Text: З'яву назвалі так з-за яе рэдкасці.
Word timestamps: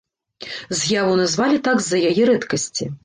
З'яву 0.79 1.13
назвалі 1.21 1.57
так 1.67 1.77
з-за 1.85 2.01
яе 2.13 2.23
рэдкасці. 2.31 2.91